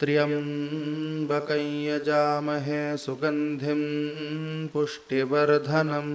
त्र्यम्बकं 0.00 1.64
यजामहे 1.86 2.82
सुगन्धिं 3.04 3.82
पुष्टिवर्धनम् 4.72 6.14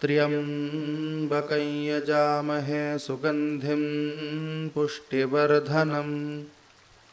त्र्यम्बकं 0.00 1.84
यजामहे 1.84 2.98
सुगन्धिं 2.98 4.68
पुष्टिवर्धनम् 4.68 6.42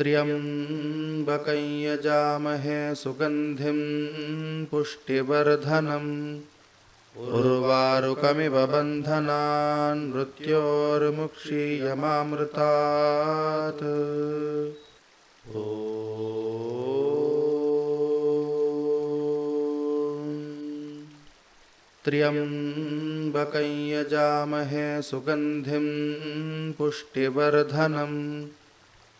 त्र्यम्बकं 0.00 1.82
यजामहे 1.82 2.94
सुगन्धिं 2.94 3.80
पुष्टिवर्धनम् 4.66 6.40
उर्वारुकमिव 7.16 8.66
बन्धनान् 8.66 10.12
मृत्योर्मुक्षीयमामृतात्। 10.12 11.44
त्र्यम्बकं 22.04 23.68
यजामहे 23.88 25.02
सुगन्धिं 25.02 25.86
पुष्टिवर्धनम् 26.72 28.44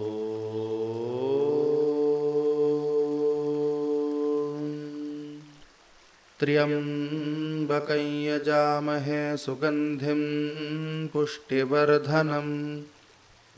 त्र्यम्बकं 6.40 8.22
यजामहे 8.22 9.36
सुगन्धिं 9.36 11.08
पुष्टिवर्धनम्। 11.08 12.80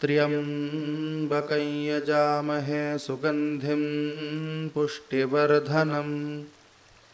त्र्यम्बकं 0.00 1.86
यजामहे 1.86 2.98
सुगन्धिं 2.98 4.68
पुष्टिवर्धनम् 4.68 6.44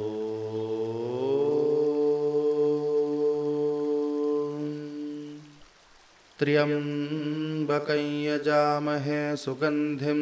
त्र्यम्बकं 6.38 8.22
यजामहे 8.22 9.36
सुगन्धिं 9.36 10.20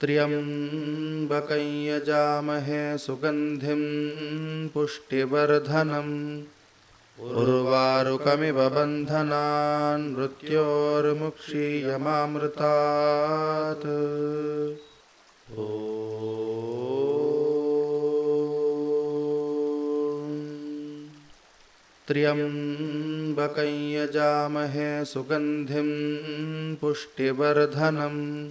त्र्यम्बकं 0.00 1.84
यजामहे 1.84 2.98
सुगन्धिं 2.98 3.82
पुष्टिवर्धनम्। 4.68 6.42
उर्वारुकमिव 7.20 8.68
बन्धनान् 8.68 10.16
मृत्योर्मुक्षीयमामृतात्। 10.16 11.46
त्र्यम्बकं 22.08 23.90
यजामहे 23.90 25.04
सुगन्धिं 25.04 25.90
पुष्टिवर्धनम् 26.76 28.50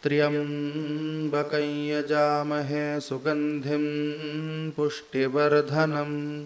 त्र्यम्बकं 0.03 1.87
यजामहे 1.87 2.99
सुगन्धिं 2.99 3.85
पुष्टिवर्धनम् 4.71 6.45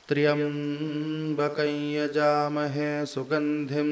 त्र्यम्बकं 0.09 1.73
यजामहे 1.93 3.07
सुगन्धिं 3.07 3.91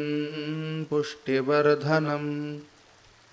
पुष्टिवर्धनम् 0.85 2.59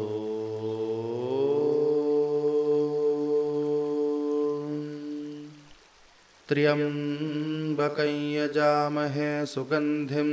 ओ 0.00 0.02
त्र्यम्बकं 6.48 8.32
यजामहे 8.32 9.46
सुगन्धिं 9.46 10.30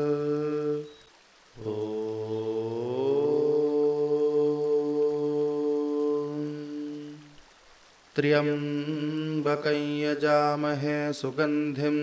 त्र्यम्बकं 8.16 9.80
यजामहे 9.98 11.12
सुगन्धिं 11.12 11.96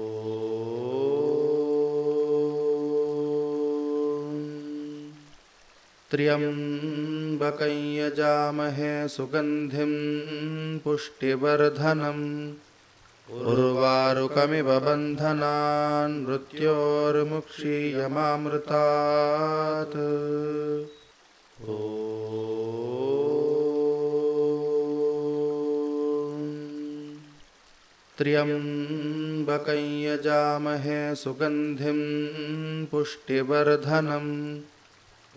त्र्यम्बकं 6.11 7.93
यजामहे 7.95 9.07
सुगन्धिं 9.07 9.93
पुष्टिवर्धनम्। 10.79 12.53
उर्वारुकमिव 13.33 14.79
बन्धनान् 14.79 16.27
मृत्योर्मुक्षीयमामृतात्। 16.27 17.57
त्र्यम्बकं 28.17 30.01
यजामहे 30.01 31.15
सुगन्धिं 31.15 31.99
पुष्टिवर्धनम्। 32.85 34.59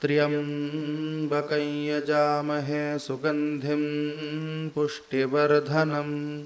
त्र्यम्बकं 0.00 1.66
यजामहे 1.86 2.98
सुगन्धिं 2.98 3.84
पुष्टिवर्धनम् 4.68 6.42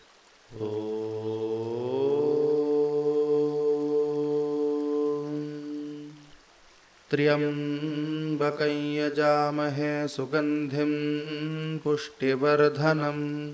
त्र्यम्बकं 7.11 8.95
यजामहे 8.95 10.07
सुगन्धिं 10.07 11.77
पुष्टिवर्धनम् 11.77 13.53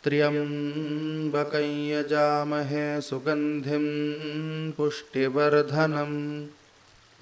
त्र्यम्बकं 0.04 1.86
यजामहे 1.86 3.00
सुगन्धिं 3.00 3.86
पुष्टिवर्धनम् 4.72 6.46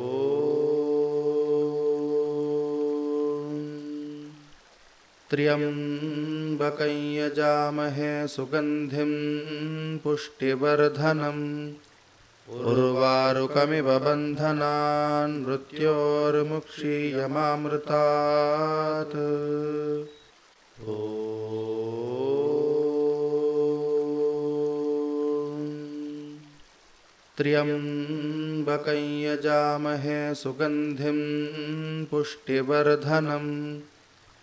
त्र्यम्बकं 5.31 7.13
यजामहे 7.13 8.27
सुगन्धिं 8.27 9.11
पुष्टिवर्धनम्। 9.97 11.71
उर्वारुकमिव 12.53 13.99
बन्धनान् 13.99 15.47
मृत्योर्मुक्षीयमामृतात्। 15.47 16.67
त्र्यम्बकं 27.37 29.21
यजामहे 29.21 30.35
सुगन्धिं 30.35 31.19
पुष्टिवर्धनम् 32.05 33.79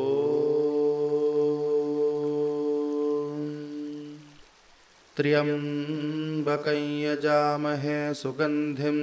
यजामहे 7.03 8.13
सुगन्धिं 8.13 8.97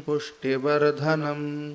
पुष्टिवर्धनम्। 0.00 1.74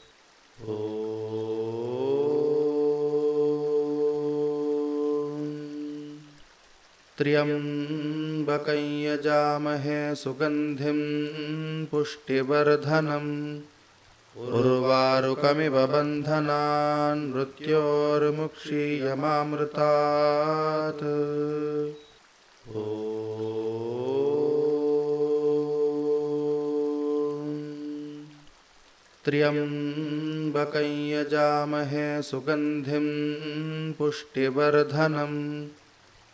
त्र्यम्बकं 7.21 9.03
यजामहे 9.03 10.15
सुगन्धिं 10.15 10.99
पुष्टिवर्धनम् 11.85 13.59
उर्वारुकमिव 14.37 15.75
बन्धनान् 15.87 17.33
मृत्योर्मुक्षीयमामृतात्। 17.33 18.65
त्र्यम्बकं 29.25 30.89
सुगन्धिं 32.21 33.07
पुष्टिवर्धनम् 33.93 35.65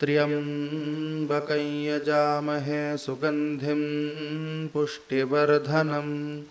त्र्यम्बकं 0.00 1.84
यजामहे 1.84 2.96
सुगन्धिं 2.96 4.68
पुष्टिवर्धनम् 4.68 6.42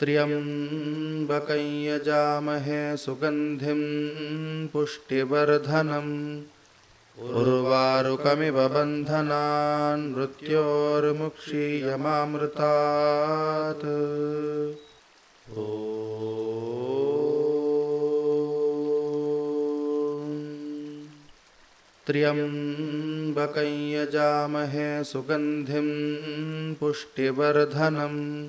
त्र्यम्बकं 0.00 1.82
यजामहे 1.82 2.96
सुगन्धिं 2.96 3.80
पुष्टिवर्धनम्। 4.66 6.42
उर्वारुकमिव 7.20 8.68
बन्धनान् 8.68 10.16
मृत्योर्मुक्षीयमामृतात्। 10.16 11.46
त्र्यम्बकं 22.06 23.90
यजामहे 23.90 25.04
सुगन्धिं 25.04 25.88
पुष्टिवर्धनम् 26.74 28.48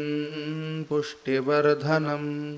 पुष्टिवर्धनम् 0.83 2.57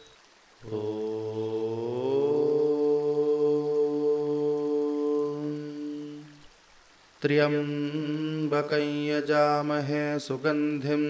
ओ 0.61 0.79
त्र्यम्बकं 7.21 8.85
यजामहे 9.07 10.03
सुगन्धिं 10.25 11.05